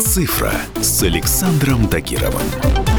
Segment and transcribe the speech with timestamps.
[0.00, 2.93] «Цифра» с Александром Тагировым.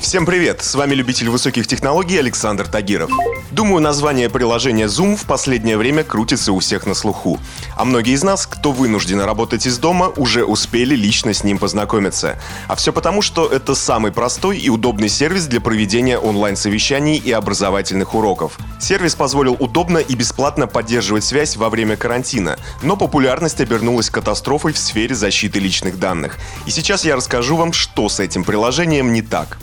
[0.00, 0.62] Всем привет!
[0.62, 3.10] С вами любитель высоких технологий Александр Тагиров.
[3.50, 7.38] Думаю, название приложения Zoom в последнее время крутится у всех на слуху.
[7.76, 12.40] А многие из нас, кто вынужден работать из дома, уже успели лично с ним познакомиться.
[12.66, 18.14] А все потому, что это самый простой и удобный сервис для проведения онлайн-совещаний и образовательных
[18.14, 18.58] уроков.
[18.80, 24.78] Сервис позволил удобно и бесплатно поддерживать связь во время карантина, но популярность обернулась катастрофой в
[24.78, 26.38] сфере защиты личных данных.
[26.64, 29.58] И сейчас я расскажу вам, что с этим приложением не так.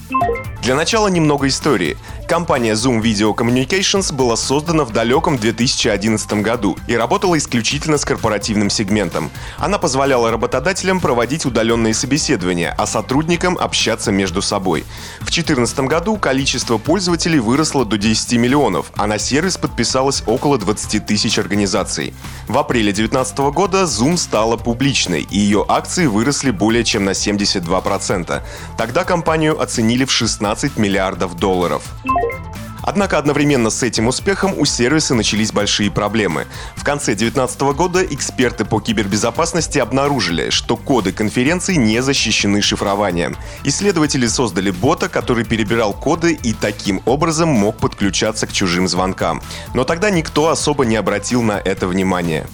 [0.67, 1.95] Для начала немного истории.
[2.27, 8.69] Компания Zoom Video Communications была создана в далеком 2011 году и работала исключительно с корпоративным
[8.69, 9.31] сегментом.
[9.57, 14.83] Она позволяла работодателям проводить удаленные собеседования, а сотрудникам общаться между собой.
[15.21, 21.05] В 2014 году количество пользователей выросло до 10 миллионов, а на сервис подписалось около 20
[21.05, 22.13] тысяч организаций.
[22.49, 28.41] В апреле 2019 года Zoom стала публичной, и ее акции выросли более чем на 72%.
[28.77, 31.83] Тогда компанию оценили в 16 миллиардов долларов.
[32.19, 32.46] Thank you
[32.87, 36.47] Однако одновременно с этим успехом у сервиса начались большие проблемы.
[36.77, 43.35] В конце 2019 года эксперты по кибербезопасности обнаружили, что коды конференции не защищены шифрованием.
[43.65, 49.41] Исследователи создали бота, который перебирал коды и таким образом мог подключаться к чужим звонкам.
[49.73, 52.47] Но тогда никто особо не обратил на это внимание.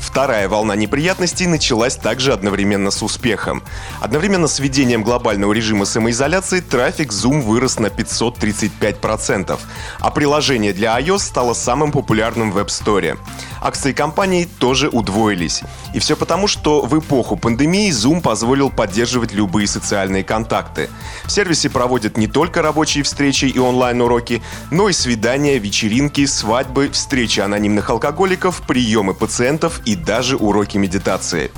[0.00, 3.62] Вторая волна неприятностей началась также одновременно с успехом.
[4.00, 9.58] Одновременно с введением глобального режима самоизоляции трафик Zoom вырос на 535%,
[10.00, 13.18] а приложение для iOS стало самым популярным в App Store.
[13.60, 15.62] Акции компании тоже удвоились.
[15.94, 20.90] И все потому, что в эпоху пандемии Zoom позволил поддерживать любые социальные контакты.
[21.24, 27.40] В сервисе проводят не только рабочие встречи и онлайн-уроки, но и свидания, вечеринки, свадьбы, встречи
[27.40, 31.50] анонимных алкоголиков, приемы пациентов и даже уроки медитации.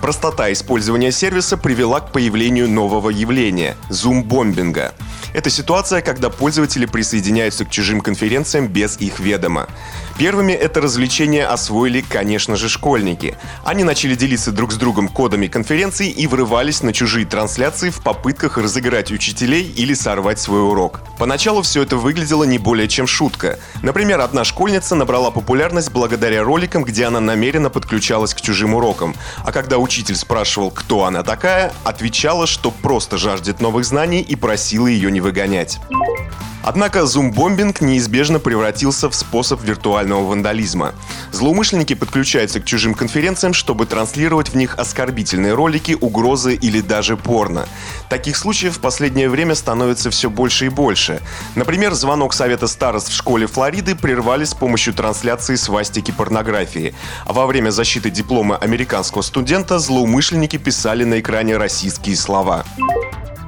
[0.00, 4.94] Простота использования сервиса привела к появлению нового явления– зум-бомбинга.
[5.36, 9.68] Это ситуация, когда пользователи присоединяются к чужим конференциям без их ведома.
[10.18, 13.36] Первыми это развлечение освоили, конечно же, школьники.
[13.64, 18.56] Они начали делиться друг с другом кодами конференций и врывались на чужие трансляции в попытках
[18.56, 21.02] разыграть учителей или сорвать свой урок.
[21.18, 23.58] Поначалу все это выглядело не более чем шутка.
[23.82, 29.14] Например, одна школьница набрала популярность благодаря роликам, где она намеренно подключалась к чужим урокам.
[29.44, 34.86] А когда учитель спрашивал, кто она такая, отвечала, что просто жаждет новых знаний и просила
[34.86, 35.78] ее не выгонять.
[36.66, 40.94] Однако зум-бомбинг неизбежно превратился в способ виртуального вандализма.
[41.30, 47.68] Злоумышленники подключаются к чужим конференциям, чтобы транслировать в них оскорбительные ролики, угрозы или даже порно.
[48.10, 51.20] Таких случаев в последнее время становится все больше и больше.
[51.54, 56.96] Например, звонок Совета старост в школе Флориды прервали с помощью трансляции свастики порнографии.
[57.26, 62.64] А во время защиты диплома американского студента злоумышленники писали на экране российские слова.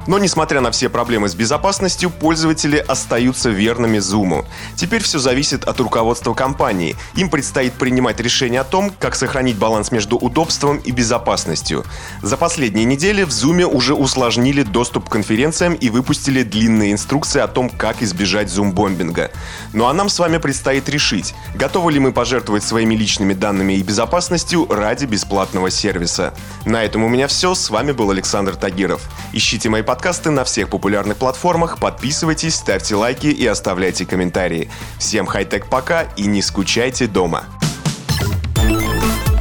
[0.07, 4.45] Но несмотря на все проблемы с безопасностью, пользователи остаются верными Zoom.
[4.75, 6.95] Теперь все зависит от руководства компании.
[7.15, 11.85] Им предстоит принимать решение о том, как сохранить баланс между удобством и безопасностью.
[12.21, 17.47] За последние недели в Zoom уже усложнили доступ к конференциям и выпустили длинные инструкции о
[17.47, 19.31] том, как избежать зум-бомбинга.
[19.73, 23.83] Ну а нам с вами предстоит решить, готовы ли мы пожертвовать своими личными данными и
[23.83, 26.33] безопасностью ради бесплатного сервиса.
[26.65, 27.53] На этом у меня все.
[27.55, 29.01] С вами был Александр Тагиров.
[29.33, 34.69] Ищите мои подкасты на всех популярных платформах, подписывайтесь, ставьте лайки и оставляйте комментарии.
[34.99, 37.45] Всем хай-тек пока и не скучайте дома.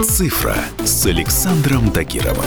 [0.03, 0.57] «Цифра»
[0.87, 2.47] с Александром Тагировым.